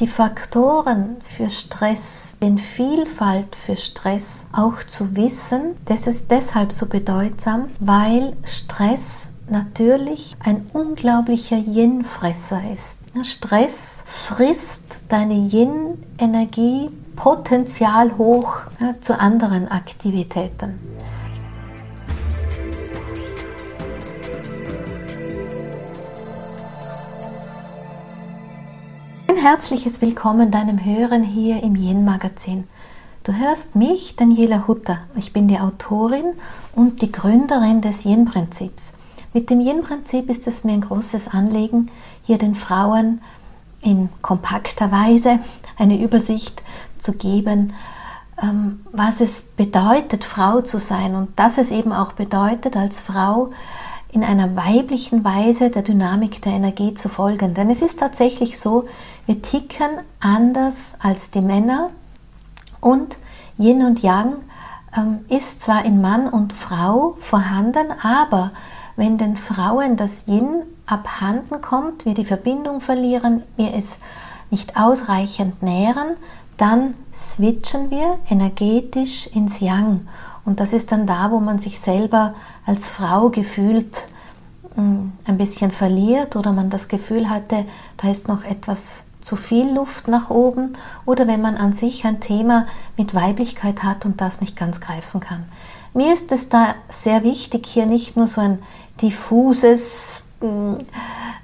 [0.00, 6.86] die Faktoren für Stress, den Vielfalt für Stress auch zu wissen, das ist deshalb so
[6.86, 13.00] bedeutsam, weil Stress natürlich ein unglaublicher Yin-Fresser ist.
[13.22, 20.78] Stress frisst deine Yin-Energie Potenzial hoch ja, zu anderen Aktivitäten.
[29.48, 32.64] Herzliches Willkommen deinem Hören hier im Yin-Magazin.
[33.22, 34.98] Du hörst mich, Daniela Hutter.
[35.14, 36.34] Ich bin die Autorin
[36.74, 38.94] und die Gründerin des Yin-Prinzips.
[39.32, 41.92] Mit dem Yin-Prinzip ist es mir ein großes Anliegen,
[42.24, 43.20] hier den Frauen
[43.82, 45.38] in kompakter Weise
[45.78, 46.64] eine Übersicht
[46.98, 47.72] zu geben,
[48.42, 53.52] ähm, was es bedeutet, Frau zu sein und dass es eben auch bedeutet, als Frau
[54.10, 57.54] in einer weiblichen Weise der Dynamik der Energie zu folgen.
[57.54, 58.88] Denn es ist tatsächlich so,
[59.26, 59.90] wir ticken
[60.20, 61.90] anders als die Männer
[62.80, 63.16] und
[63.58, 64.34] Yin und Yang
[64.96, 68.52] ähm, ist zwar in Mann und Frau vorhanden, aber
[68.96, 73.98] wenn den Frauen das Yin abhanden kommt, wir die Verbindung verlieren, wir es
[74.50, 76.14] nicht ausreichend nähren,
[76.56, 80.06] dann switchen wir energetisch ins Yang.
[80.44, 84.06] Und das ist dann da, wo man sich selber als Frau gefühlt
[84.76, 87.66] mm, ein bisschen verliert oder man das Gefühl hatte,
[87.96, 90.74] da ist noch etwas zu viel Luft nach oben
[91.04, 95.18] oder wenn man an sich ein Thema mit Weiblichkeit hat und das nicht ganz greifen
[95.18, 95.46] kann.
[95.94, 98.60] Mir ist es da sehr wichtig, hier nicht nur so ein
[99.02, 100.74] diffuses mm,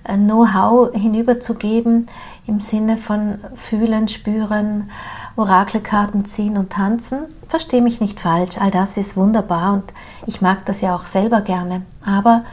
[0.05, 2.07] Know-how hinüberzugeben
[2.47, 4.89] im Sinne von fühlen, spüren,
[5.35, 7.25] Orakelkarten ziehen und tanzen.
[7.49, 9.85] Verstehe mich nicht falsch, all das ist wunderbar und
[10.27, 11.83] ich mag das ja auch selber gerne.
[12.07, 12.45] Aber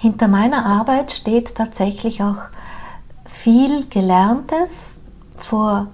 [0.00, 2.38] hinter meiner Arbeit steht tatsächlich auch
[3.42, 5.00] viel Gelerntes,
[5.36, 5.88] vor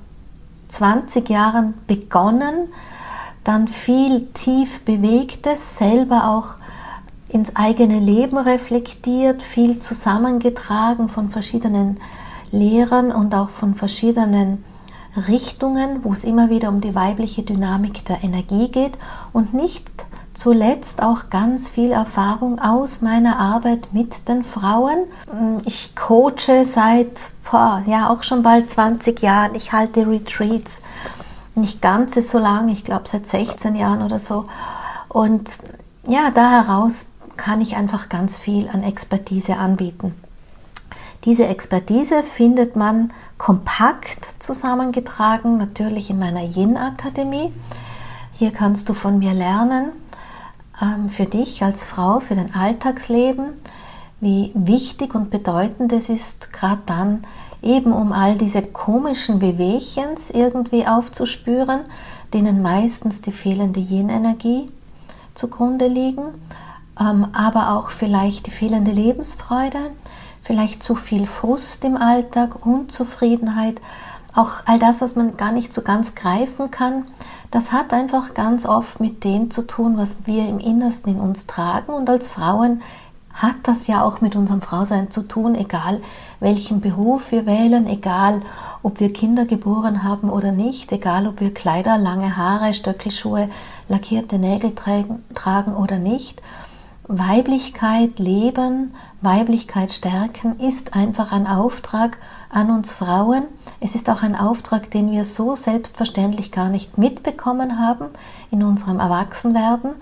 [0.68, 2.68] 20 Jahren begonnen,
[3.42, 6.56] dann viel tief Bewegtes, selber auch
[7.30, 12.00] ins eigene Leben reflektiert, viel zusammengetragen von verschiedenen
[12.53, 14.62] Lehrern und auch von verschiedenen
[15.16, 18.98] Richtungen, wo es immer wieder um die weibliche Dynamik der Energie geht
[19.32, 19.88] und nicht
[20.38, 24.99] zuletzt auch ganz viel Erfahrung aus meiner Arbeit mit den Frauen.
[25.65, 27.10] Ich coache seit
[27.50, 29.56] boah, ja auch schon bald 20 Jahren.
[29.56, 30.81] Ich halte Retreats
[31.56, 34.44] nicht ganz so lang, ich glaube seit 16 Jahren oder so.
[35.09, 35.59] Und
[36.06, 37.06] ja, da heraus
[37.37, 40.15] kann ich einfach ganz viel an Expertise anbieten.
[41.25, 47.53] Diese Expertise findet man kompakt zusammengetragen, natürlich in meiner Yin-Akademie.
[48.34, 49.91] Hier kannst du von mir lernen,
[51.09, 53.55] für dich als Frau, für dein Alltagsleben,
[54.21, 57.25] wie wichtig und bedeutend es ist, gerade dann
[57.62, 61.81] eben um all diese komischen Bewegchens irgendwie aufzuspüren,
[62.33, 64.71] denen meistens die fehlende Yin-Energie
[65.34, 66.34] zugrunde liegen,
[67.00, 69.91] ähm, aber auch vielleicht die fehlende Lebensfreude,
[70.43, 73.81] vielleicht zu viel Frust im Alltag, Unzufriedenheit,
[74.34, 77.05] auch all das, was man gar nicht so ganz greifen kann,
[77.50, 81.47] das hat einfach ganz oft mit dem zu tun, was wir im Innersten in uns
[81.47, 81.92] tragen.
[81.92, 82.82] Und als Frauen
[83.32, 86.00] hat das ja auch mit unserem Frausein zu tun, egal
[86.41, 88.42] welchen Beruf wir wählen, egal
[88.82, 93.48] ob wir Kinder geboren haben oder nicht, egal ob wir Kleider, lange Haare, Stöckelschuhe,
[93.88, 96.42] lackierte Nägel tragen oder nicht.
[97.06, 102.19] Weiblichkeit leben, Weiblichkeit stärken ist einfach ein Auftrag
[102.50, 103.44] an uns Frauen.
[103.81, 108.06] Es ist auch ein Auftrag, den wir so selbstverständlich gar nicht mitbekommen haben
[108.50, 109.93] in unserem Erwachsenwerden.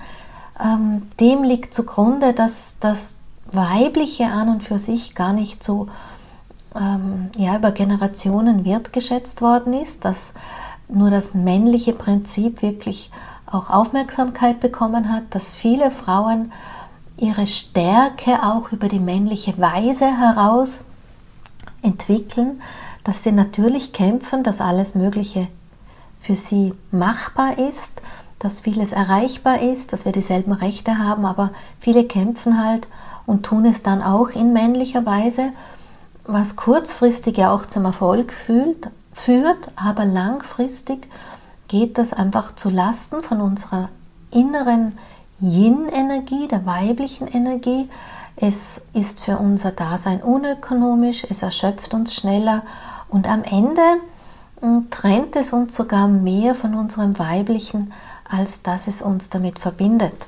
[0.58, 3.14] Ähm, dem liegt zugrunde, dass das
[3.52, 5.88] Weibliche an und für sich gar nicht so
[6.74, 10.32] ähm, ja, über Generationen wertgeschätzt worden ist, dass
[10.88, 13.10] nur das männliche Prinzip wirklich
[13.46, 16.52] auch Aufmerksamkeit bekommen hat, dass viele Frauen
[17.16, 20.84] ihre Stärke auch über die männliche Weise heraus
[21.82, 22.60] entwickeln,
[23.06, 25.46] dass sie natürlich kämpfen, dass alles Mögliche
[26.20, 27.92] für sie machbar ist,
[28.40, 32.88] dass vieles erreichbar ist, dass wir dieselben Rechte haben, aber viele kämpfen halt
[33.24, 35.50] und tun es dann auch in männlicher Weise,
[36.24, 41.06] was kurzfristig ja auch zum Erfolg fühlt, führt, aber langfristig
[41.68, 43.88] geht das einfach zu Lasten von unserer
[44.32, 44.98] inneren
[45.40, 47.88] Yin-Energie, der weiblichen Energie.
[48.34, 52.64] Es ist für unser Dasein unökonomisch, es erschöpft uns schneller
[53.08, 53.82] und am Ende
[54.60, 57.92] hm, trennt es uns sogar mehr von unserem weiblichen,
[58.28, 60.26] als dass es uns damit verbindet.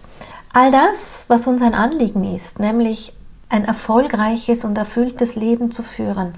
[0.52, 3.12] All das, was uns ein Anliegen ist, nämlich
[3.48, 6.34] ein erfolgreiches und erfülltes Leben zu führen,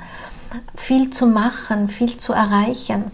[0.76, 3.10] viel zu machen, viel zu erreichen.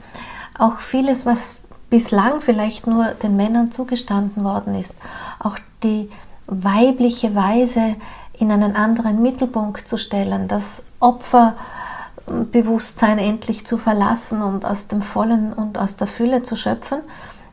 [0.59, 4.95] Auch vieles, was bislang vielleicht nur den Männern zugestanden worden ist.
[5.39, 6.11] Auch die
[6.47, 7.97] weibliche Weise
[8.39, 10.83] in einen anderen Mittelpunkt zu stellen, das
[12.27, 16.99] Opferbewusstsein endlich zu verlassen und aus dem Vollen und aus der Fülle zu schöpfen,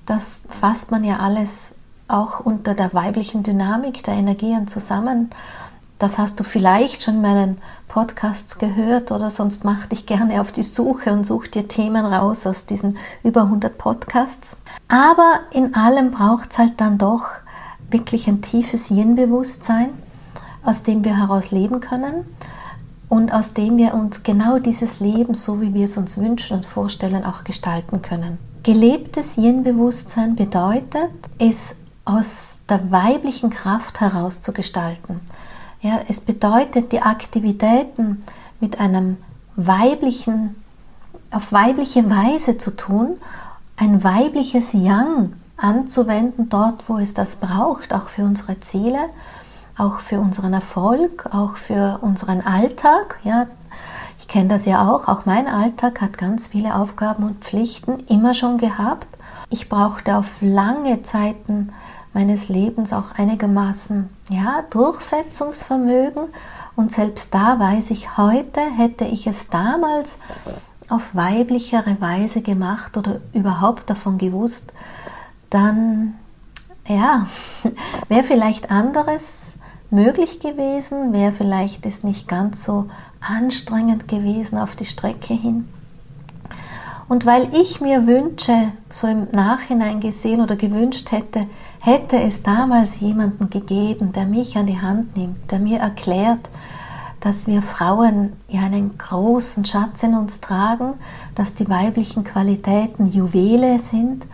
[0.06, 1.76] das fasst man ja alles
[2.08, 5.30] auch unter der weiblichen Dynamik der Energien zusammen.
[6.00, 10.52] Das hast du vielleicht schon in meinen Podcasts gehört oder sonst mach dich gerne auf
[10.52, 14.58] die Suche und such dir Themen raus aus diesen über 100 Podcasts.
[14.90, 17.26] Aber in allem braucht es halt dann doch
[17.90, 19.90] wirklich ein tiefes Yin-Bewusstsein,
[20.66, 22.26] aus dem wir heraus leben können
[23.14, 26.66] und aus dem wir uns genau dieses Leben, so wie wir es uns wünschen und
[26.66, 28.40] vorstellen, auch gestalten können.
[28.64, 31.76] Gelebtes Yin-Bewusstsein bedeutet, es
[32.06, 35.20] aus der weiblichen Kraft heraus zu gestalten.
[35.84, 38.24] Ja, es bedeutet, die Aktivitäten
[38.60, 39.18] mit einem
[39.58, 40.56] weiblichen,
[41.30, 43.18] auf weibliche Weise zu tun,
[43.78, 49.10] ein weibliches Yang anzuwenden, dort, wo es das braucht, auch für unsere Ziele,
[49.78, 53.20] auch für unseren Erfolg, auch für unseren Alltag.
[53.24, 53.48] Ja,
[54.20, 58.34] ich kenne das ja auch, auch mein Alltag hat ganz viele Aufgaben und Pflichten immer
[58.34, 59.08] schon gehabt.
[59.50, 61.72] Ich brauchte auf lange Zeiten
[62.14, 66.26] meines Lebens auch einigermaßen ja, Durchsetzungsvermögen.
[66.76, 70.18] Und selbst da weiß ich heute, hätte ich es damals
[70.90, 74.74] auf weiblichere Weise gemacht oder überhaupt davon gewusst,
[75.50, 76.16] dann
[76.88, 77.28] ja,
[78.10, 79.56] wäre vielleicht anderes
[79.94, 82.90] möglich gewesen, wäre vielleicht es nicht ganz so
[83.22, 85.70] anstrengend gewesen auf die Strecke hin.
[87.08, 91.48] Und weil ich mir wünsche, so im Nachhinein gesehen oder gewünscht hätte,
[91.80, 96.50] hätte es damals jemanden gegeben, der mich an die Hand nimmt, der mir erklärt,
[97.20, 100.96] dass wir Frauen ja einen großen Schatz in uns tragen,
[101.36, 104.26] dass die weiblichen Qualitäten Juwele sind,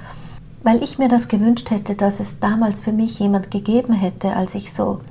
[0.64, 4.56] weil ich mir das gewünscht hätte, dass es damals für mich jemand gegeben hätte, als
[4.56, 5.02] ich so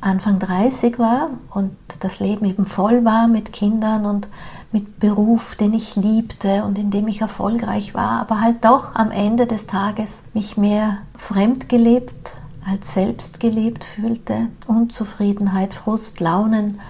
[0.00, 4.28] Anfang 30 war und das Leben eben voll war mit Kindern und
[4.72, 9.10] mit Beruf, den ich liebte und in dem ich erfolgreich war, aber halt doch am
[9.10, 12.32] Ende des Tages mich mehr fremd gelebt
[12.66, 16.80] als selbst gelebt fühlte, Unzufriedenheit, Frust, Launen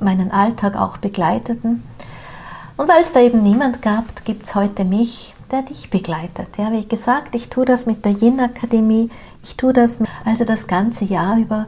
[0.00, 1.82] meinen Alltag auch begleiteten.
[2.76, 6.48] Und weil es da eben niemand gab, gibt es heute mich, der dich begleitet.
[6.58, 9.08] Ja, wie gesagt, ich tue das mit der Yin Akademie,
[9.42, 11.66] ich tue das also das ganze Jahr über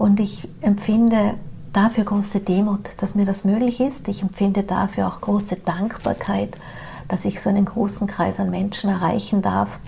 [0.00, 1.34] und ich empfinde
[1.74, 4.08] dafür große Demut, dass mir das möglich ist.
[4.08, 6.56] Ich empfinde dafür auch große Dankbarkeit,
[7.06, 9.78] dass ich so einen großen Kreis an Menschen erreichen darf.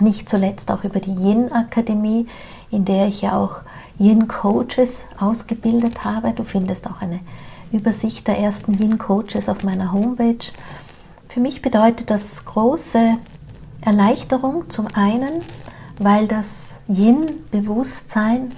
[0.00, 2.26] Nicht zuletzt auch über die Yin-Akademie,
[2.70, 3.60] in der ich ja auch
[3.98, 6.30] Yin-Coaches ausgebildet habe.
[6.30, 7.20] Du findest auch eine
[7.70, 10.46] Übersicht der ersten Yin-Coaches auf meiner Homepage.
[11.28, 13.18] Für mich bedeutet das große
[13.82, 15.42] Erleichterung zum einen,
[15.98, 18.52] weil das Yin-Bewusstsein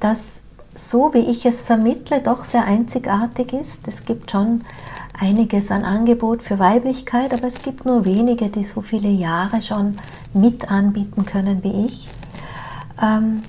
[0.00, 0.42] das
[0.74, 3.88] so wie ich es vermittle, doch sehr einzigartig ist.
[3.88, 4.62] Es gibt schon
[5.18, 9.96] einiges an Angebot für Weiblichkeit, aber es gibt nur wenige, die so viele Jahre schon
[10.34, 12.10] mit anbieten können wie ich.
[13.02, 13.42] Ähm,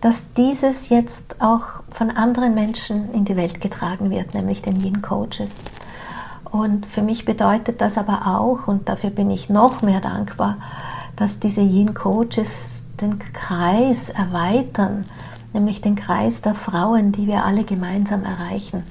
[0.00, 5.00] dass dieses jetzt auch von anderen Menschen in die Welt getragen wird, nämlich den Yin
[5.00, 5.62] Coaches.
[6.50, 10.56] Und für mich bedeutet das aber auch, und dafür bin ich noch mehr dankbar,
[11.14, 15.04] dass diese Yin Coaches den Kreis erweitern
[15.52, 18.84] nämlich den Kreis der Frauen, die wir alle gemeinsam erreichen.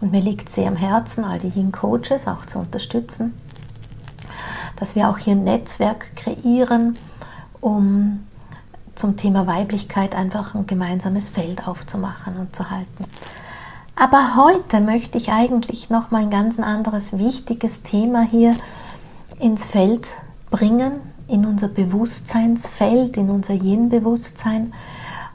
[0.00, 3.34] Und mir liegt sehr am Herzen, all die Yin-Coaches auch zu unterstützen,
[4.76, 6.96] dass wir auch hier ein Netzwerk kreieren,
[7.60, 8.26] um
[8.94, 13.04] zum Thema Weiblichkeit einfach ein gemeinsames Feld aufzumachen und zu halten.
[13.96, 18.56] Aber heute möchte ich eigentlich noch mal ein ganz anderes wichtiges Thema hier
[19.38, 20.08] ins Feld
[20.50, 24.72] bringen, in unser Bewusstseinsfeld, in unser Yin-Bewusstsein,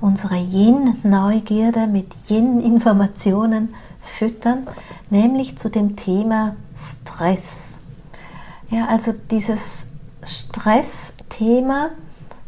[0.01, 4.67] unsere Yin-Neugierde mit Yin-Informationen füttern,
[5.09, 7.79] nämlich zu dem Thema Stress.
[8.69, 9.87] Ja, also dieses
[10.23, 11.89] Stress-Thema,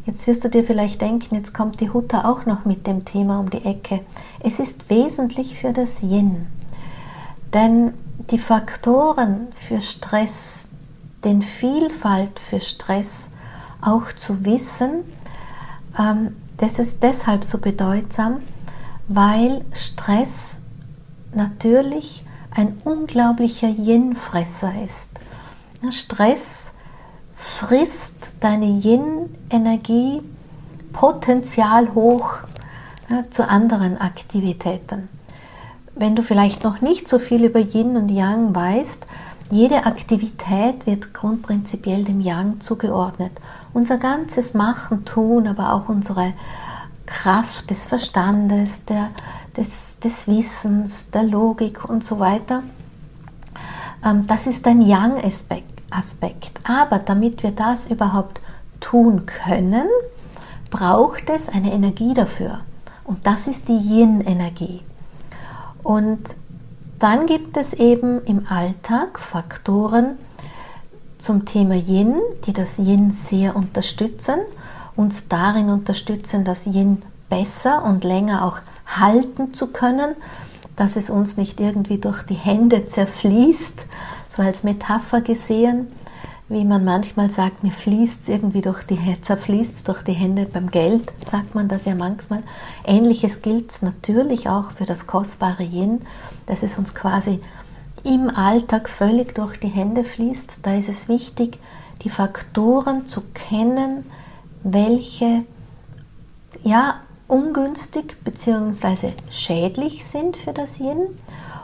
[0.06, 3.40] jetzt wirst du dir vielleicht denken, jetzt kommt die Hutta auch noch mit dem Thema
[3.40, 4.00] um die Ecke.
[4.40, 6.46] Es ist wesentlich für das Yin,
[7.52, 7.94] denn
[8.30, 10.68] die Faktoren für Stress,
[11.24, 13.30] den Vielfalt für Stress
[13.80, 15.02] auch zu wissen,
[15.98, 18.40] ähm, das ist deshalb so bedeutsam,
[19.08, 20.60] weil Stress
[21.34, 25.10] natürlich ein unglaublicher Yin-Fresser ist.
[25.90, 26.74] Stress
[27.34, 30.22] frisst deine Yin-Energie
[30.92, 32.38] potenzial hoch
[33.10, 35.08] ja, zu anderen Aktivitäten.
[35.94, 39.06] wenn du vielleicht noch nicht so viel über Yin und Yang weißt,
[39.50, 43.32] jede Aktivität wird grundprinzipiell dem Yang zugeordnet.
[43.72, 46.34] Unser ganzes Machen, Tun, aber auch unsere
[47.06, 49.10] Kraft des Verstandes, der,
[49.56, 52.62] des, des Wissens, der Logik und so weiter,
[54.04, 56.60] ähm, das ist ein Yang-Aspekt.
[56.64, 58.40] Aber damit wir das überhaupt
[58.80, 59.86] tun können,
[60.70, 62.60] braucht es eine Energie dafür.
[63.04, 64.82] Und das ist die Yin-Energie.
[65.82, 66.36] Und
[66.98, 70.16] dann gibt es eben im Alltag Faktoren
[71.22, 74.40] zum Thema Yin, die das Yin sehr unterstützen,
[74.96, 80.16] uns darin unterstützen, das Yin besser und länger auch halten zu können,
[80.76, 83.86] dass es uns nicht irgendwie durch die Hände zerfließt,
[84.36, 85.86] so als Metapher gesehen,
[86.48, 90.70] wie man manchmal sagt, mir fließt es irgendwie durch die, zerfließt durch die Hände beim
[90.70, 92.42] Geld, sagt man das ja manchmal.
[92.84, 96.00] Ähnliches gilt natürlich auch für das kostbare Yin,
[96.46, 97.40] dass es uns quasi
[98.04, 100.58] im Alltag völlig durch die Hände fließt.
[100.62, 101.58] Da ist es wichtig,
[102.02, 104.04] die Faktoren zu kennen,
[104.62, 105.44] welche
[106.62, 109.12] ja ungünstig bzw.
[109.30, 111.06] schädlich sind für das Yin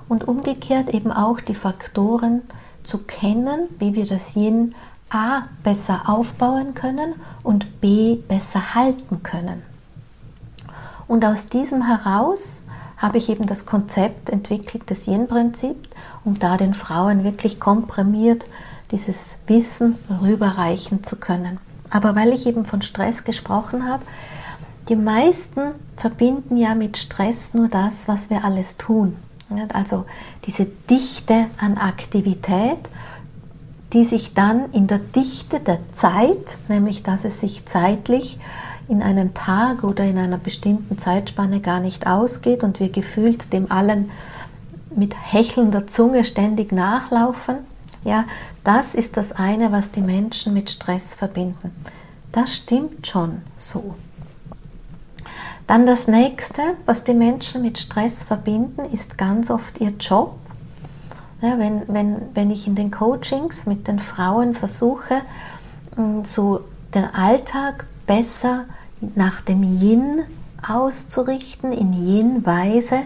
[0.09, 2.43] und umgekehrt eben auch die Faktoren,
[2.89, 4.75] zu kennen, wie wir das Yin
[5.11, 9.63] A besser aufbauen können und B besser halten können.
[11.07, 12.65] Und aus diesem heraus
[12.99, 15.77] habe ich eben das Konzept entwickelt, das Yin-Prinzip,
[16.25, 18.45] um da den Frauen wirklich komprimiert
[18.91, 21.59] dieses Wissen rüberreichen zu können.
[21.91, 24.05] Aber weil ich eben von Stress gesprochen habe,
[24.89, 29.17] die meisten verbinden ja mit Stress nur das, was wir alles tun.
[29.73, 30.05] Also
[30.47, 32.79] diese Dichte an Aktivität,
[33.93, 38.39] die sich dann in der Dichte der Zeit, nämlich dass es sich zeitlich
[38.89, 43.71] in einem Tag oder in einer bestimmten Zeitspanne gar nicht ausgeht und wir gefühlt dem
[43.71, 44.11] allen
[44.95, 47.57] mit hechelnder Zunge ständig nachlaufen,
[48.05, 48.25] ja,
[48.65, 51.73] das ist das eine, was die Menschen mit Stress verbinden.
[52.33, 53.95] Das stimmt schon so.
[55.67, 60.35] Dann das nächste, was die Menschen mit Stress verbinden, ist ganz oft ihr Job.
[61.43, 65.21] Ja, wenn, wenn, wenn ich in den Coachings mit den Frauen versuche,
[65.97, 66.61] mm, so
[66.95, 68.65] den Alltag besser
[69.15, 70.23] nach dem Yin
[70.67, 73.03] auszurichten, in Yin-Weise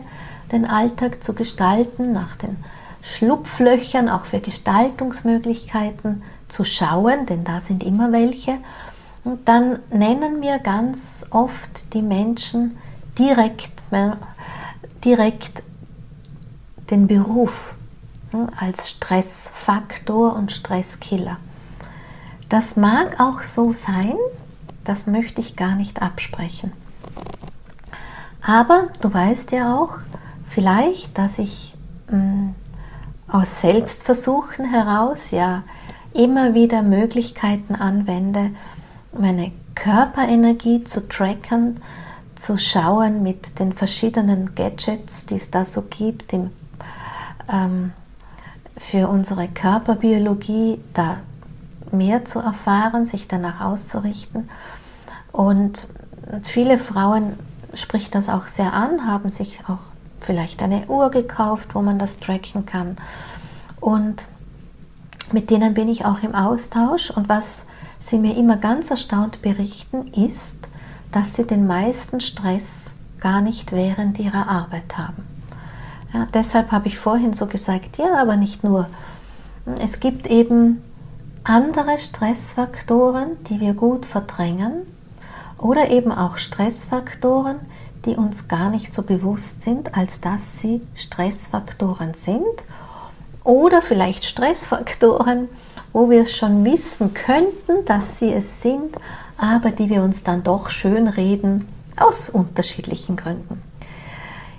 [0.50, 2.56] den Alltag zu gestalten, nach den
[3.02, 8.58] Schlupflöchern auch für Gestaltungsmöglichkeiten zu schauen, denn da sind immer welche
[9.24, 12.78] und dann nennen wir ganz oft die Menschen
[13.18, 13.70] direkt,
[15.04, 15.62] direkt
[16.90, 17.74] den Beruf
[18.58, 21.36] als Stressfaktor und Stresskiller.
[22.48, 24.14] Das mag auch so sein,
[24.84, 26.72] das möchte ich gar nicht absprechen.
[28.44, 29.98] Aber du weißt ja auch
[30.48, 31.74] vielleicht, dass ich
[32.10, 32.54] mh, mm,
[33.28, 35.62] aus Selbstversuchen heraus ja
[36.12, 38.50] immer wieder Möglichkeiten anwende,
[39.18, 41.80] meine Körperenergie zu tracken,
[42.34, 46.50] zu schauen mit den verschiedenen Gadgets, die es da so gibt, im,
[47.50, 47.92] ähm,
[48.76, 51.18] für unsere Körperbiologie da
[51.92, 54.48] mehr zu erfahren, sich danach auszurichten.
[55.32, 55.86] Und
[56.42, 57.34] viele Frauen
[57.74, 59.78] spricht das auch sehr an, haben sich auch
[60.20, 62.96] vielleicht eine Uhr gekauft, wo man das tracken kann.
[63.80, 64.26] Und
[65.32, 67.10] mit denen bin ich auch im Austausch.
[67.10, 67.66] Und was
[67.98, 70.58] sie mir immer ganz erstaunt berichten, ist,
[71.10, 75.24] dass sie den meisten Stress gar nicht während ihrer Arbeit haben.
[76.12, 78.88] Ja, deshalb habe ich vorhin so gesagt, ja, aber nicht nur.
[79.80, 80.82] Es gibt eben
[81.44, 84.86] andere Stressfaktoren, die wir gut verdrängen
[85.58, 87.56] oder eben auch Stressfaktoren,
[88.04, 92.44] die uns gar nicht so bewusst sind, als dass sie Stressfaktoren sind
[93.44, 95.48] oder vielleicht Stressfaktoren,
[95.92, 98.96] wo wir es schon wissen könnten, dass sie es sind,
[99.36, 103.62] aber die wir uns dann doch schön reden aus unterschiedlichen Gründen.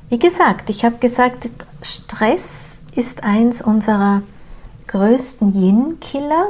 [0.10, 1.50] Wie gesagt, ich habe gesagt,
[1.82, 4.22] Stress ist eins unserer
[4.88, 6.50] größten Yin-Killer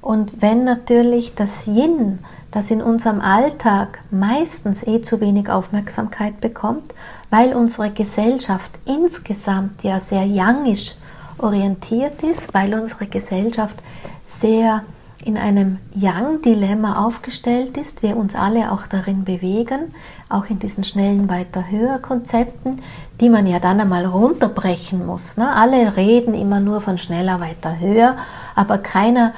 [0.00, 6.94] und wenn natürlich das Yin, das in unserem Alltag meistens eh zu wenig Aufmerksamkeit bekommt,
[7.30, 10.94] weil unsere Gesellschaft insgesamt ja sehr yangisch
[11.38, 13.76] orientiert ist, weil unsere Gesellschaft
[14.24, 14.82] sehr
[15.24, 19.92] in einem Yang-Dilemma aufgestellt ist, wir uns alle auch darin bewegen,
[20.28, 22.80] auch in diesen schnellen Weiter-Höher-Konzepten,
[23.20, 25.36] die man ja dann einmal runterbrechen muss.
[25.36, 25.50] Ne?
[25.50, 28.16] Alle reden immer nur von schneller, weiter, höher,
[28.54, 29.34] aber keiner,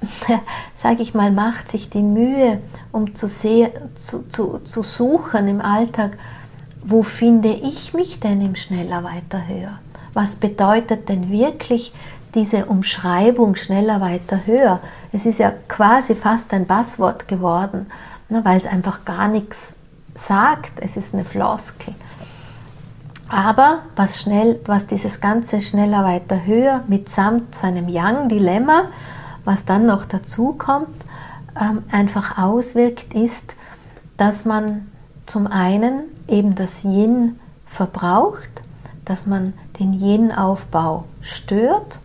[0.82, 2.60] sage ich mal, macht sich die Mühe,
[2.92, 6.16] um zu, sehr, zu, zu, zu suchen im Alltag,
[6.82, 9.78] wo finde ich mich denn im schneller, weiter, höher?
[10.14, 11.92] Was bedeutet denn wirklich
[12.34, 14.80] diese Umschreibung schneller, weiter, höher?
[15.12, 17.86] Es ist ja quasi fast ein Passwort geworden,
[18.28, 19.74] ne, weil es einfach gar nichts
[20.14, 20.80] sagt.
[20.80, 21.94] Es ist eine Floskel.
[23.28, 28.84] Aber was schnell, was dieses ganze schneller, weiter, höher mitsamt seinem Yang-Dilemma,
[29.46, 31.04] was dann noch dazu kommt,
[31.58, 33.54] ähm, einfach auswirkt, ist,
[34.18, 34.88] dass man
[35.24, 38.50] zum einen eben das Yin verbraucht,
[39.04, 42.00] dass man den Yin-Aufbau stört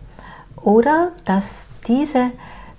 [0.56, 2.30] oder dass diese,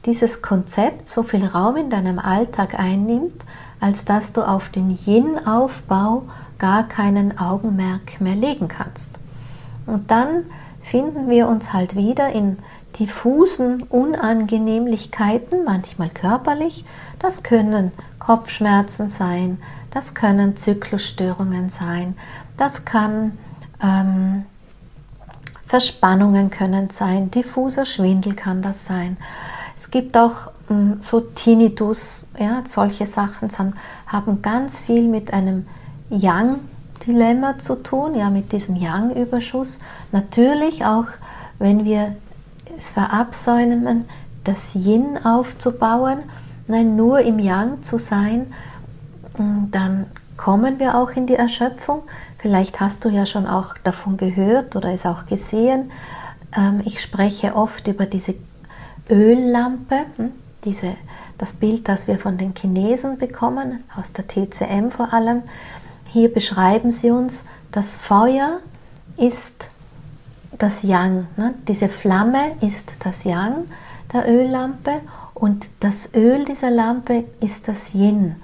[0.06, 3.44] dieses Konzept so viel Raum in deinem Alltag einnimmt,
[3.80, 6.24] als dass du auf den Yin-Aufbau
[6.58, 9.12] gar keinen Augenmerk mehr legen kannst.
[9.86, 10.46] Und dann
[10.82, 12.58] finden wir uns halt wieder in
[13.00, 16.86] diffusen Unangenehmlichkeiten, manchmal körperlich.
[17.20, 19.60] Das können Kopfschmerzen sein,
[19.92, 22.16] das können Zyklusstörungen sein,
[22.58, 23.38] das kann
[23.82, 24.46] ähm,
[25.66, 29.18] Verspannungen können sein, diffuser Schwindel kann das sein.
[29.76, 33.50] Es gibt auch ähm, so Tinnitus, ja, solche Sachen
[34.06, 35.66] haben ganz viel mit einem
[36.10, 39.80] Yang-Dilemma zu tun, ja, mit diesem Yang-Überschuss.
[40.12, 41.08] Natürlich auch,
[41.58, 42.16] wenn wir
[42.78, 44.06] es verabsäumen,
[44.44, 46.20] das Yin aufzubauen,
[46.68, 48.54] nein, nur im Yang zu sein,
[49.72, 52.04] dann kommen wir auch in die Erschöpfung.
[52.38, 55.92] Vielleicht hast du ja schon auch davon gehört oder es auch gesehen.
[56.56, 58.36] Ähm, ich spreche oft über diese
[59.10, 60.32] Öllampe, hm,
[60.66, 60.96] diese,
[61.38, 65.44] das Bild, das wir von den Chinesen bekommen, aus der TCM vor allem.
[66.12, 68.60] Hier beschreiben sie uns, das Feuer
[69.18, 69.70] ist
[70.64, 71.28] das Yang.
[71.36, 71.56] Ne?
[71.68, 73.66] Diese Flamme ist das Yang
[74.14, 75.02] der Öllampe
[75.34, 78.38] und das Öl dieser Lampe ist das Yin.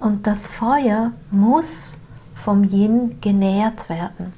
[0.00, 1.98] Und das Feuer muss
[2.34, 4.32] vom Yin genährt werden.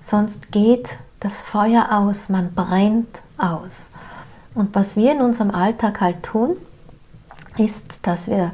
[0.00, 3.90] Sonst geht das Feuer aus, man brennt aus.
[4.54, 6.56] Und was wir in unserem Alltag halt tun,
[7.58, 8.52] ist, dass wir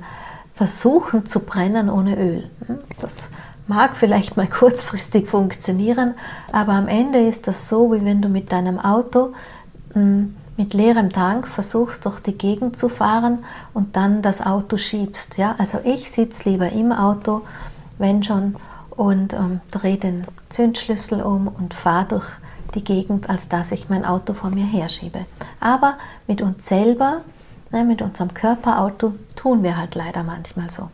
[0.54, 2.50] versuchen zu brennen ohne Öl.
[3.00, 3.28] Das
[3.66, 6.14] mag vielleicht mal kurzfristig funktionieren,
[6.52, 9.32] aber am Ende ist das so, wie wenn du mit deinem Auto
[9.92, 13.44] hm, mit leerem Tank versuchst durch die Gegend zu fahren
[13.74, 15.38] und dann das Auto schiebst.
[15.38, 15.54] Ja?
[15.58, 17.42] Also ich sitze lieber im Auto,
[17.98, 18.56] wenn schon,
[18.90, 22.26] und ähm, drehe den Zündschlüssel um und fahre durch
[22.74, 25.20] die Gegend, als dass ich mein Auto vor mir herschiebe.
[25.60, 25.94] Aber
[26.26, 27.22] mit uns selber,
[27.70, 30.90] ne, mit unserem Körperauto, tun wir halt leider manchmal so.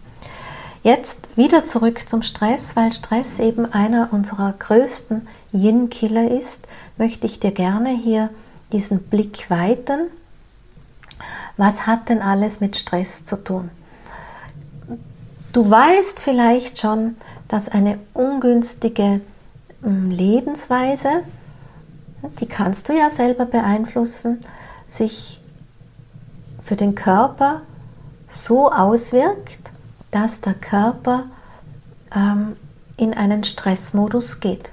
[0.83, 7.41] Jetzt wieder zurück zum Stress, weil Stress eben einer unserer größten Yin-Killer ist, möchte ich
[7.41, 8.31] dir gerne hier
[8.73, 10.09] diesen Blick weiten.
[11.57, 13.71] Was hat denn alles mit Stress zu tun?
[15.53, 17.17] Du weißt vielleicht schon,
[17.49, 19.21] dass eine ungünstige
[19.83, 21.23] hm, Lebensweise,
[22.39, 24.39] die kannst du ja selber beeinflussen,
[24.87, 25.41] sich
[26.63, 27.63] für den Körper
[28.29, 29.59] so auswirkt,
[30.11, 31.25] dass der Körper
[32.15, 32.57] ähm,
[32.97, 34.73] in einen Stressmodus geht.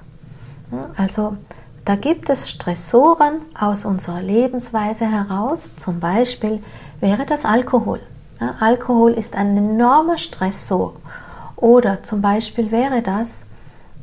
[0.96, 1.34] Also
[1.84, 6.62] da gibt es Stressoren aus unserer Lebensweise heraus, zum Beispiel
[7.00, 8.00] wäre das Alkohol.
[8.40, 10.94] Ja, Alkohol ist ein enormer Stressor.
[11.54, 13.46] Oder zum Beispiel wäre das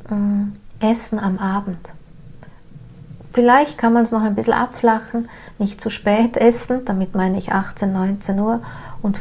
[0.09, 1.93] äh, Essen am Abend.
[3.33, 7.51] Vielleicht kann man es noch ein bisschen abflachen, nicht zu spät essen, damit meine ich
[7.51, 8.61] 18, 19 Uhr
[9.01, 9.17] und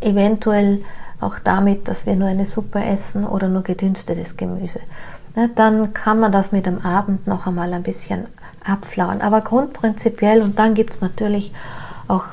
[0.00, 0.84] eventuell
[1.22, 4.80] auch damit, dass wir nur eine Suppe essen oder nur gedünstetes Gemüse.
[5.36, 8.26] Ja, dann kann man das mit dem Abend noch einmal ein bisschen
[8.64, 9.22] abflauen.
[9.22, 11.52] Aber grundprinzipiell, und dann gibt es natürlich
[12.08, 12.24] auch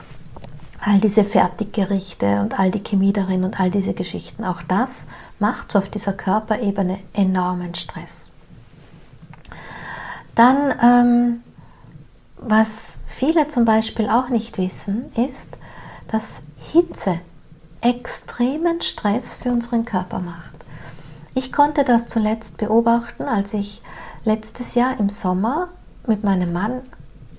[0.81, 4.43] all diese Fertiggerichte und all die Chemie darin und all diese Geschichten.
[4.43, 5.07] Auch das
[5.39, 8.31] macht auf dieser Körperebene enormen Stress.
[10.35, 11.43] Dann, ähm,
[12.37, 15.57] was viele zum Beispiel auch nicht wissen, ist,
[16.07, 17.19] dass Hitze
[17.81, 20.53] extremen Stress für unseren Körper macht.
[21.33, 23.81] Ich konnte das zuletzt beobachten, als ich
[24.25, 25.69] letztes Jahr im Sommer
[26.05, 26.81] mit meinem Mann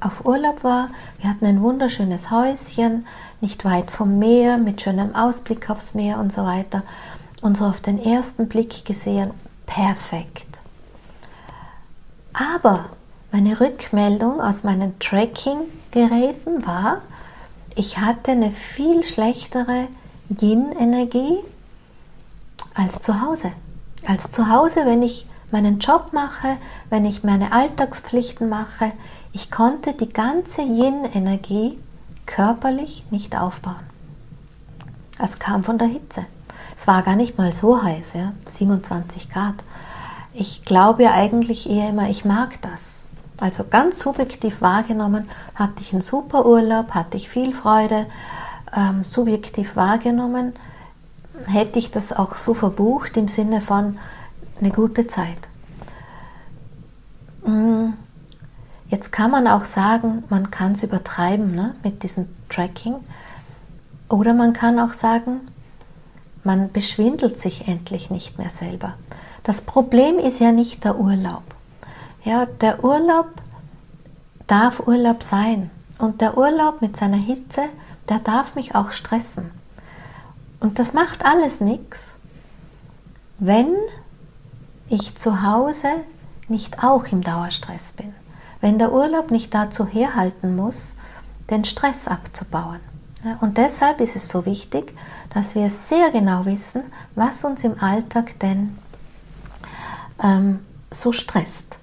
[0.01, 0.91] auf Urlaub war.
[1.21, 3.07] Wir hatten ein wunderschönes Häuschen,
[3.41, 6.83] nicht weit vom Meer, mit schönem Ausblick aufs Meer und so weiter.
[7.43, 9.33] Und so auf den ersten Blick gesehen,
[9.67, 10.61] perfekt.
[12.33, 12.87] Aber
[13.33, 17.03] meine Rückmeldung aus meinen Tracking-Geräten war,
[17.75, 19.89] ich hatte eine viel schlechtere
[20.41, 21.39] Yin-Energie
[22.75, 23.53] als zu Hause.
[24.07, 26.57] Als zu Hause, wenn ich meinen Job mache,
[26.89, 28.93] wenn ich meine Alltagspflichten mache,
[29.33, 31.79] ich konnte die ganze Yin-Energie
[32.27, 33.91] körperlich nicht aufbauen.
[35.19, 36.25] Es kam von der Hitze.
[36.77, 39.57] Es war gar nicht mal so heiß, ja, 27 Grad.
[40.33, 43.05] ich glaube ja eigentlich eher immer, ich mag das.
[43.41, 48.07] Also ganz subjektiv wahrgenommen, hatte ich einen super Urlaub, hatte ich viel Freude.
[48.75, 50.53] Ähm, subjektiv wahrgenommen,
[51.47, 53.99] hätte ich das auch so verbucht im Sinne von
[54.61, 55.39] eine gute Zeit.
[57.45, 57.91] Mm,
[58.89, 62.97] jetzt kann man auch sagen, man kann es übertreiben ne, mit diesem Tracking.
[64.09, 65.41] Oder man kann auch sagen,
[66.45, 68.95] man beschwindelt sich endlich nicht mehr selber.
[69.43, 71.43] Das Problem ist ja nicht der Urlaub.
[72.25, 73.29] Ja, der Urlaub
[74.47, 75.71] darf Urlaub sein.
[75.99, 77.63] Und der Urlaub mit seiner Hitze,
[78.11, 79.51] der darf mich auch stressen.
[80.59, 82.17] Und das macht alles nichts,
[83.39, 83.75] wenn
[84.89, 85.89] ich zu Hause
[86.49, 88.13] nicht auch im Dauerstress bin.
[88.61, 90.97] Wenn der Urlaub nicht dazu herhalten muss,
[91.49, 92.81] den Stress abzubauen.
[93.41, 94.95] Und deshalb ist es so wichtig,
[95.33, 96.83] dass wir sehr genau wissen,
[97.15, 98.77] was uns im Alltag denn
[100.23, 101.79] ähm, so stresst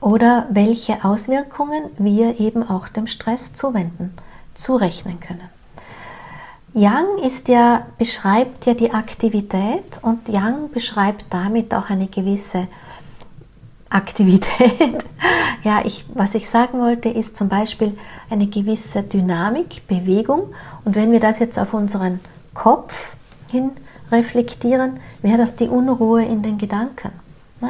[0.00, 4.14] oder welche Auswirkungen wir eben auch dem Stress zuwenden,
[4.58, 5.48] zurechnen können.
[6.74, 12.68] Yang ist ja, beschreibt ja die Aktivität und Yang beschreibt damit auch eine gewisse
[13.88, 15.04] Aktivität.
[15.64, 17.96] ja, ich, was ich sagen wollte, ist zum Beispiel
[18.28, 20.52] eine gewisse Dynamik, Bewegung.
[20.84, 22.20] Und wenn wir das jetzt auf unseren
[22.52, 23.16] Kopf
[23.50, 23.70] hin
[24.12, 27.12] reflektieren, wäre das die Unruhe in den Gedanken.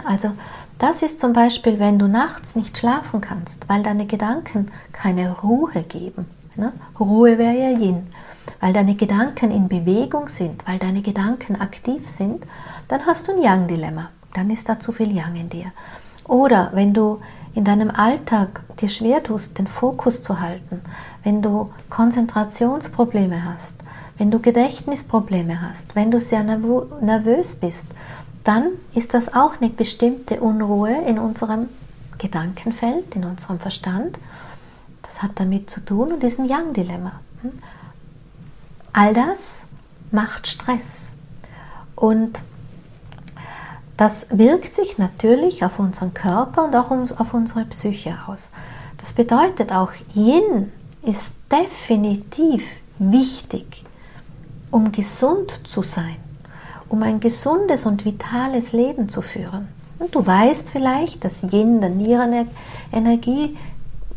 [0.05, 0.33] Also
[0.79, 5.83] das ist zum Beispiel, wenn du nachts nicht schlafen kannst, weil deine Gedanken keine Ruhe
[5.83, 6.27] geben.
[6.99, 8.07] Ruhe wäre ja Yin
[8.61, 12.44] weil deine Gedanken in Bewegung sind, weil deine Gedanken aktiv sind,
[12.88, 14.11] dann hast du ein Yang-Dilemma.
[14.35, 15.66] Dann ist da zu viel Yang in dir.
[16.25, 17.21] Oder wenn du
[17.55, 20.83] in deinem Alltag dir schwer tust, den Fokus zu halten,
[21.25, 23.77] wenn du Konzentrationsprobleme hast,
[24.18, 27.92] wenn du Gedächtnisprobleme hast, wenn du sehr nervös bist,
[28.44, 31.68] dann ist das auch eine bestimmte Unruhe in unserem
[32.18, 34.18] Gedankenfeld, in unserem Verstand.
[35.09, 37.21] Das hat damit zu tun und ist ein Yang-Dilemma.
[38.92, 39.66] All das
[40.11, 41.14] macht Stress.
[41.97, 42.42] Und
[43.97, 48.53] das wirkt sich natürlich auf unseren Körper und auch auf unsere Psyche aus.
[48.99, 52.64] Das bedeutet auch, Yin ist definitiv
[52.99, 53.85] wichtig,
[54.71, 56.16] um gesund zu sein,
[56.88, 59.68] um ein gesundes und vitales Leben zu führen.
[59.99, 63.57] Und du weißt vielleicht, dass Yin, der Nierenenergie,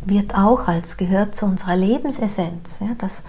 [0.06, 2.80] wird auch als gehört zu unserer Lebensessenz.
[2.80, 3.24] Ja, das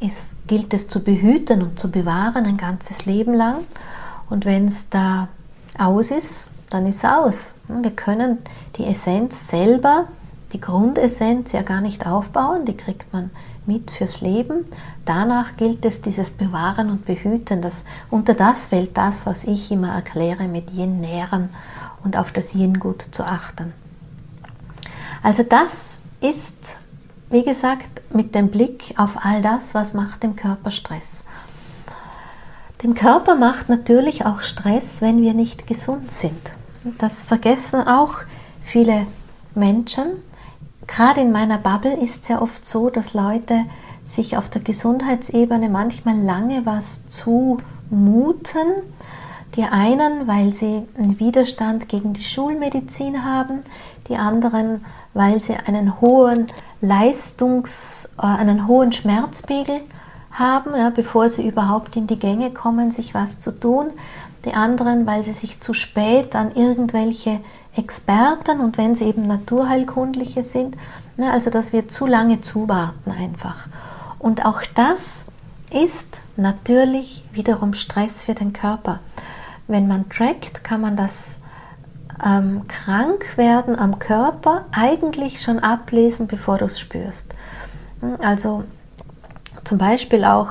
[0.00, 3.58] ist, gilt es zu behüten und zu bewahren ein ganzes Leben lang.
[4.28, 5.28] Und wenn es da
[5.78, 7.54] aus ist, dann ist es aus.
[7.68, 8.38] Wir können
[8.76, 10.06] die Essenz selber,
[10.52, 13.30] die Grundessenz ja gar nicht aufbauen, die kriegt man
[13.66, 14.64] mit fürs Leben.
[15.04, 17.62] Danach gilt es dieses Bewahren und Behüten.
[17.62, 21.50] Das, unter das fällt das, was ich immer erkläre, mit Yin nähren
[22.04, 23.72] und auf das Yin gut zu achten.
[25.22, 26.76] Also das ist
[27.30, 31.24] wie gesagt, mit dem Blick auf all das, was macht dem Körper Stress.
[32.82, 36.52] Dem Körper macht natürlich auch Stress, wenn wir nicht gesund sind.
[36.98, 38.20] Das vergessen auch
[38.62, 39.06] viele
[39.54, 40.06] Menschen.
[40.86, 43.64] Gerade in meiner Bubble ist es ja oft so, dass Leute
[44.04, 48.68] sich auf der Gesundheitsebene manchmal lange was zumuten.
[49.56, 53.60] Die einen, weil sie einen Widerstand gegen die Schulmedizin haben,
[54.08, 56.46] die anderen, weil sie einen hohen
[56.80, 59.80] Leistungs-, äh, einen hohen Schmerzpegel
[60.32, 63.90] haben, ja, bevor sie überhaupt in die Gänge kommen, sich was zu tun.
[64.44, 67.40] Die anderen, weil sie sich zu spät an irgendwelche
[67.74, 70.76] Experten und wenn sie eben Naturheilkundliche sind,
[71.16, 73.66] ne, also dass wir zu lange zuwarten einfach.
[74.18, 75.24] Und auch das
[75.70, 79.00] ist natürlich wiederum Stress für den Körper.
[79.66, 81.40] Wenn man trackt, kann man das
[82.24, 82.62] ähm,
[83.36, 87.34] werden am Körper eigentlich schon ablesen, bevor du es spürst.
[88.20, 88.64] Also
[89.64, 90.48] zum Beispiel auch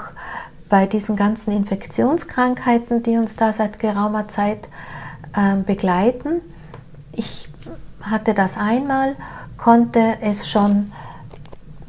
[0.69, 4.67] bei diesen ganzen Infektionskrankheiten, die uns da seit geraumer Zeit
[5.37, 6.41] ähm, begleiten.
[7.11, 7.49] Ich
[8.01, 9.15] hatte das einmal,
[9.57, 10.91] konnte es schon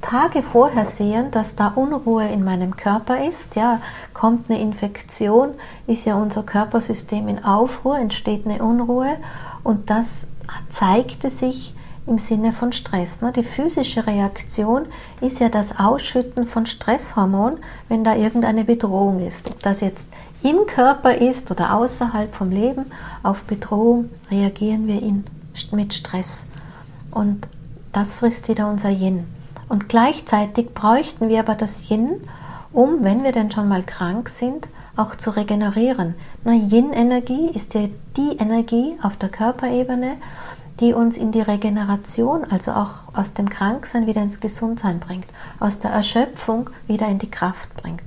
[0.01, 3.57] Tage vorher sehen, dass da Unruhe in meinem Körper ist.
[3.57, 3.81] Ja,
[4.15, 5.55] kommt eine Infektion,
[5.89, 9.17] ist ja unser Körpersystem in Aufruhr, entsteht eine Unruhe
[9.67, 10.29] und das
[10.71, 11.75] zeigte sich
[12.07, 13.21] im Sinne von Stress.
[13.21, 13.33] Ne?
[13.33, 14.87] Die physische Reaktion
[15.21, 17.57] ist ja das Ausschütten von Stresshormon,
[17.89, 19.49] wenn da irgendeine Bedrohung ist.
[19.51, 20.13] Ob das jetzt
[20.45, 22.87] im Körper ist oder außerhalb vom Leben,
[23.25, 25.25] auf Bedrohung reagieren wir in,
[25.73, 26.47] mit Stress.
[27.11, 27.49] Und
[27.93, 29.25] das frisst wieder unser Yin.
[29.69, 32.21] Und gleichzeitig bräuchten wir aber das Yin,
[32.73, 36.15] um, wenn wir denn schon mal krank sind, auch zu regenerieren.
[36.45, 40.17] Yin-Energie ist ja die Energie auf der Körperebene,
[40.81, 45.27] die uns in die Regeneration, also auch aus dem Kranksein wieder ins Gesundsein bringt,
[45.59, 48.03] aus der Erschöpfung wieder in die Kraft bringt.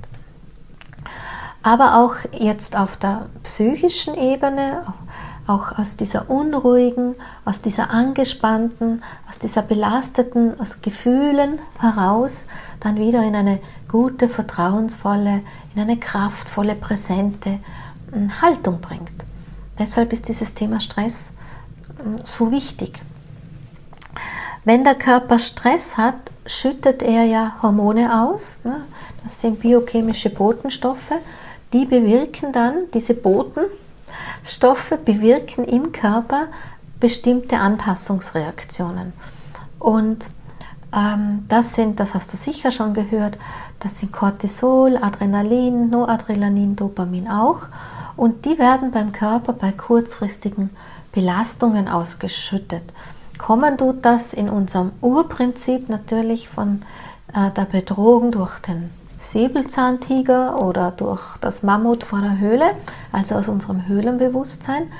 [1.62, 4.82] Aber auch jetzt auf der psychischen Ebene,
[5.46, 12.46] auch aus dieser unruhigen, aus dieser angespannten, aus dieser belasteten, aus Gefühlen heraus
[12.80, 15.42] dann wieder in eine gute, vertrauensvolle,
[15.74, 17.58] in eine kraftvolle, präsente
[18.12, 19.12] hm, Haltung bringt.
[19.78, 21.36] Deshalb ist dieses Thema Stress
[22.02, 23.00] hm, so wichtig.
[24.64, 26.16] Wenn der Körper Stress hat,
[26.46, 28.60] schüttet er ja Hormone aus.
[28.64, 28.82] Ne?
[29.22, 31.12] Das sind biochemische Botenstoffe.
[31.72, 36.48] Die bewirken dann, diese Botenstoffe bewirken im Körper
[36.98, 39.12] bestimmte Anpassungsreaktionen.
[39.78, 40.28] Und
[40.92, 43.38] das sind, das hast du sicher schon gehört,
[43.78, 47.60] das sind Cortisol, Adrenalin, Noradrenalin, Dopamin auch.
[48.16, 50.70] Und die werden beim Körper bei kurzfristigen
[51.12, 52.82] Belastungen ausgeschüttet.
[53.38, 56.82] Kommen tut das in unserem Urprinzip natürlich von
[57.34, 62.70] äh, der Bedrohung durch den Säbelzahntiger oder durch das Mammut vor der Höhle,
[63.12, 64.90] also aus unserem Höhlenbewusstsein.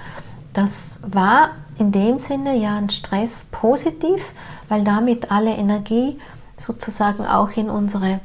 [0.53, 4.23] Das war in dem Sinne ja ein Stress positiv,
[4.71, 6.17] weil damit alle Energie
[6.57, 8.21] sozusagen auch in unsere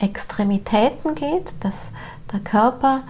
[0.00, 1.92] Extremitäten geht, dass
[2.32, 3.04] der Körper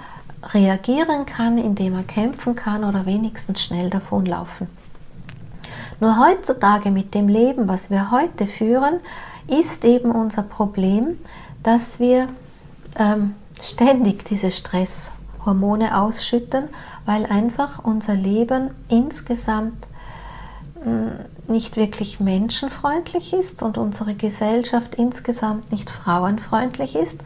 [0.53, 4.69] reagieren kann, indem er kämpfen kann oder wenigstens schnell davonlaufen.
[5.99, 9.01] Nur heutzutage mit dem Leben, was wir heute führen,
[9.47, 11.19] ist eben unser Problem,
[11.63, 12.29] dass wir
[12.97, 16.65] ähm, ständig diese Stresshormone ausschütten,
[17.07, 19.87] weil einfach unser Leben insgesamt
[21.49, 27.21] nicht wirklich menschenfreundlich ist und unsere Gesellschaft insgesamt nicht frauenfreundlich ist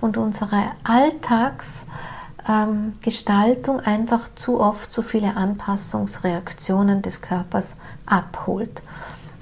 [0.00, 8.82] und unsere Alltagsgestaltung ähm, einfach zu oft zu viele Anpassungsreaktionen des Körpers abholt.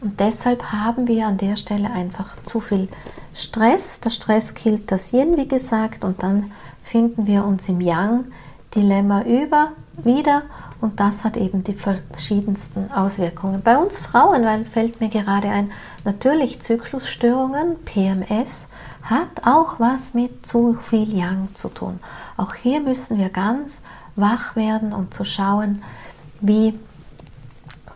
[0.01, 2.89] Und deshalb haben wir an der Stelle einfach zu viel
[3.35, 4.01] Stress.
[4.01, 6.51] Der Stress killt das Yin, wie gesagt, und dann
[6.83, 10.43] finden wir uns im Yang-Dilemma über wieder
[10.83, 13.63] und das hat eben die verschiedensten Auswirkungen.
[13.63, 15.71] Bei uns Frauen, weil fällt mir gerade ein,
[16.05, 18.67] natürlich Zyklusstörungen, PMS,
[19.03, 22.01] hat auch was mit zu viel Yang zu tun.
[22.37, 23.85] Auch hier müssen wir ganz
[24.17, 25.83] wach werden, um zu schauen,
[26.41, 26.75] wie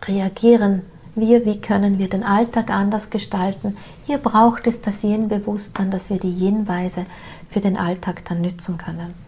[0.05, 3.75] reagieren wir, wie können wir den Alltag anders gestalten.
[4.05, 7.05] Hier braucht es das Yin-Bewusstsein, dass wir die Yin-Weise
[7.49, 9.26] für den Alltag dann nützen können.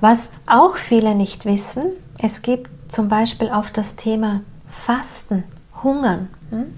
[0.00, 5.44] Was auch viele nicht wissen, es gibt zum Beispiel auf das Thema Fasten,
[5.82, 6.28] Hungern.
[6.48, 6.74] Hm?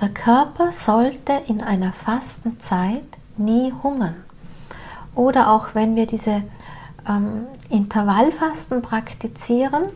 [0.00, 3.04] Der Körper sollte in einer Fastenzeit
[3.36, 4.16] nie hungern.
[5.14, 6.42] Oder auch wenn wir diese
[7.08, 9.86] ähm, Intervallfasten praktizieren,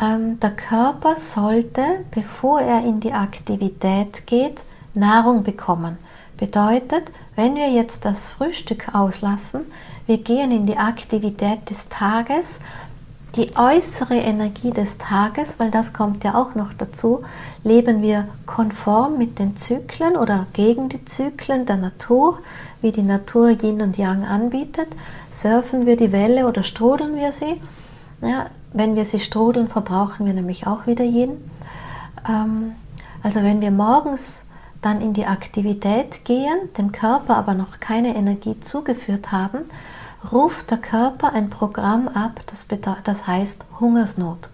[0.00, 5.98] ähm, der Körper sollte, bevor er in die Aktivität geht, Nahrung bekommen.
[6.38, 9.62] Bedeutet, wenn wir jetzt das Frühstück auslassen,
[10.06, 12.60] wir gehen in die Aktivität des Tages,
[13.36, 17.22] die äußere Energie des Tages, weil das kommt ja auch noch dazu,
[17.62, 22.38] leben wir konform mit den Zyklen oder gegen die Zyklen der Natur,
[22.80, 24.88] wie die Natur Yin und Yang anbietet,
[25.32, 27.60] surfen wir die Welle oder strudeln wir sie.
[28.22, 31.36] Ja, wenn wir sie strudeln, verbrauchen wir nämlich auch wieder Yin.
[32.28, 32.72] Ähm,
[33.22, 34.42] also wenn wir morgens
[34.82, 39.58] dann in die Aktivität gehen, dem Körper aber noch keine Energie zugeführt haben,
[40.32, 42.66] ruft der Körper ein Programm ab, das,
[43.04, 44.50] das heißt Hungersnot.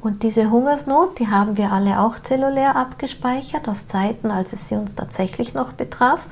[0.00, 4.74] Und diese Hungersnot, die haben wir alle auch zellulär abgespeichert aus Zeiten, als es sie
[4.74, 6.26] uns tatsächlich noch betraf.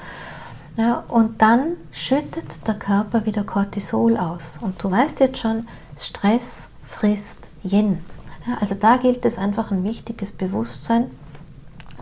[0.77, 4.59] Ja, und dann schüttet der Körper wieder Cortisol aus.
[4.61, 8.03] Und du weißt jetzt schon, Stress frisst Yin.
[8.47, 11.11] Ja, also da gilt es einfach ein wichtiges Bewusstsein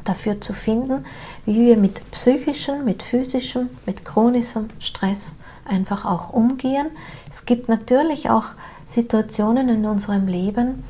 [0.09, 1.05] dafür zu finden,
[1.47, 6.87] wie wir mit psychischem, mit physischem, mit chronischem Stress einfach auch umgehen.
[7.31, 8.47] Es gibt natürlich auch
[8.87, 10.83] Situationen in unserem Leben,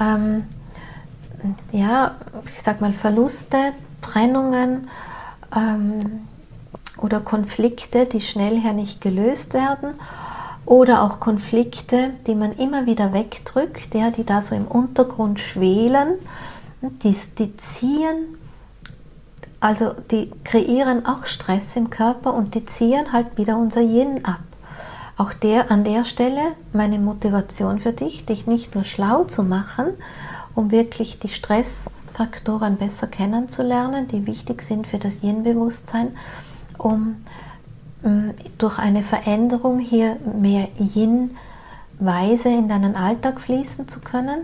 [0.00, 0.44] ähm,
[1.72, 2.14] ja,
[2.46, 3.58] ich sag mal Verluste,
[4.00, 4.88] Trennungen
[5.54, 6.26] ähm,
[6.98, 9.94] oder Konflikte, die schnell her nicht gelöst werden
[10.66, 16.14] oder auch Konflikte, die man immer wieder wegdrückt, ja, die da so im Untergrund schwelen,
[16.80, 18.38] die, die ziehen
[19.64, 24.42] also die kreieren auch Stress im Körper und die ziehen halt wieder unser Yin ab.
[25.16, 29.86] Auch der, an der Stelle meine Motivation für dich, dich nicht nur schlau zu machen,
[30.54, 36.08] um wirklich die Stressfaktoren besser kennenzulernen, die wichtig sind für das Yin-Bewusstsein,
[36.76, 37.16] um
[38.58, 44.42] durch eine Veränderung hier mehr Yin-Weise in deinen Alltag fließen zu können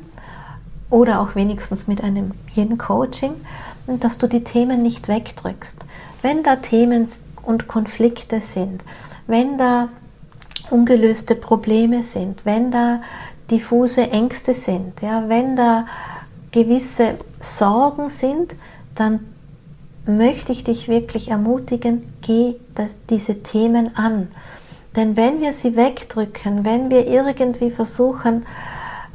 [0.88, 3.32] oder auch wenigstens mit einem Yin-Coaching,
[3.86, 5.84] dass du die Themen nicht wegdrückst.
[6.22, 7.08] Wenn da Themen
[7.42, 8.84] und Konflikte sind,
[9.26, 9.88] wenn da
[10.70, 13.02] ungelöste Probleme sind, wenn da
[13.50, 15.86] diffuse Ängste sind, ja, wenn da
[16.52, 18.54] gewisse Sorgen sind,
[18.94, 19.20] dann
[20.06, 22.54] möchte ich dich wirklich ermutigen, geh
[23.08, 24.28] diese Themen an.
[24.96, 28.44] Denn wenn wir sie wegdrücken, wenn wir irgendwie versuchen,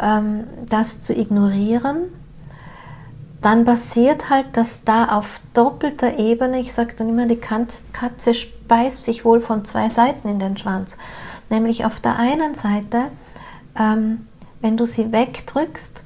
[0.01, 2.03] ähm, das zu ignorieren,
[3.41, 9.03] dann passiert halt, dass da auf doppelter Ebene, ich sage dann immer, die Katze speist
[9.03, 10.97] sich wohl von zwei Seiten in den Schwanz.
[11.49, 13.05] Nämlich auf der einen Seite,
[13.77, 14.27] ähm,
[14.61, 16.03] wenn du sie wegdrückst,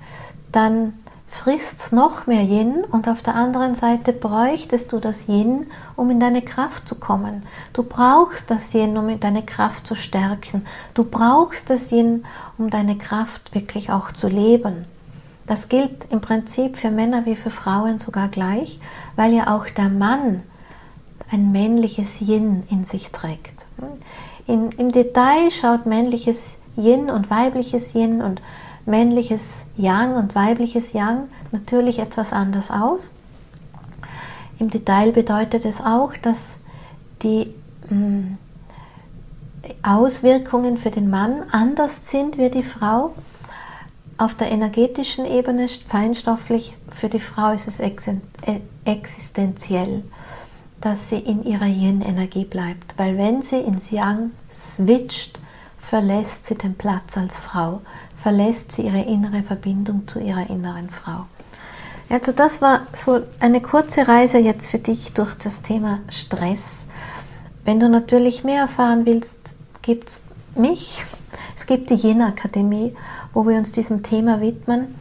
[0.52, 0.94] dann
[1.30, 6.20] frisst noch mehr Yin und auf der anderen Seite bräuchtest du das Yin, um in
[6.20, 7.44] deine Kraft zu kommen.
[7.72, 10.66] Du brauchst das Yin, um in deine Kraft zu stärken.
[10.94, 12.26] Du brauchst das Yin,
[12.58, 14.86] um deine Kraft wirklich auch zu leben.
[15.50, 18.80] Das gilt im Prinzip für Männer wie für Frauen sogar gleich,
[19.16, 20.44] weil ja auch der Mann
[21.32, 23.66] ein männliches Yin in sich trägt.
[24.46, 28.44] In, Im Detail schaut männliches Yin und weibliches Yin und
[28.86, 33.10] männliches Yang und weibliches Yang natürlich etwas anders aus.
[34.60, 36.60] Im Detail bedeutet es auch, dass
[37.24, 37.52] die
[37.90, 38.38] mm,
[39.82, 43.16] Auswirkungen für den Mann anders sind wie die Frau.
[44.20, 48.20] Auf der energetischen Ebene, feinstofflich, für die Frau ist es äh,
[48.84, 50.04] existenziell,
[50.82, 52.96] dass sie in ihrer Yin-Energie bleibt.
[52.98, 55.40] Weil wenn sie ins Yang switcht,
[55.78, 57.80] verlässt sie den Platz als Frau,
[58.22, 61.26] verlässt sie ihre innere Verbindung zu ihrer inneren Frau.
[62.10, 66.88] Also das war so eine kurze Reise jetzt für dich durch das Thema Stress.
[67.64, 70.24] Wenn du natürlich mehr erfahren willst, gibt es
[70.56, 71.06] mich.
[71.70, 72.96] Gibt die Jena Akademie,
[73.32, 74.96] wo wir uns diesem Thema widmen,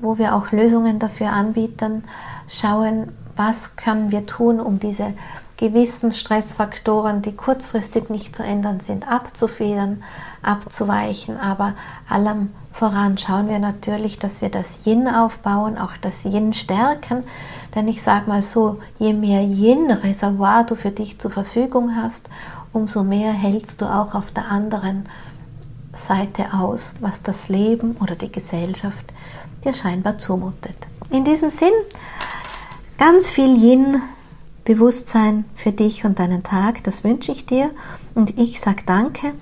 [0.00, 2.04] wo wir auch Lösungen dafür anbieten,
[2.48, 5.12] schauen, was können wir tun, um diese
[5.58, 10.02] gewissen Stressfaktoren, die kurzfristig nicht zu ändern sind, abzufedern,
[10.40, 11.36] abzuweichen.
[11.36, 11.74] Aber
[12.08, 17.24] allem voran schauen wir natürlich, dass wir das Yin aufbauen, auch das Yin stärken.
[17.74, 22.30] Denn ich sage mal so, je mehr Yin-Reservoir du für dich zur Verfügung hast,
[22.72, 25.06] umso mehr hältst du auch auf der anderen
[25.96, 29.04] Seite aus, was das Leben oder die Gesellschaft
[29.64, 30.76] dir scheinbar zumutet.
[31.10, 31.72] In diesem Sinn,
[32.98, 34.00] ganz viel Yin
[34.64, 36.82] Bewusstsein für dich und deinen Tag.
[36.84, 37.70] Das wünsche ich dir
[38.14, 39.32] und ich sage danke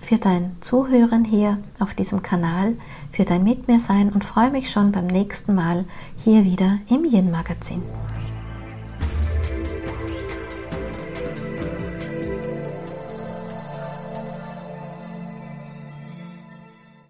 [0.00, 2.74] für dein Zuhören hier auf diesem Kanal,
[3.12, 5.84] für dein Mit mir sein und freue mich schon beim nächsten Mal
[6.24, 7.82] hier wieder im Yin Magazin.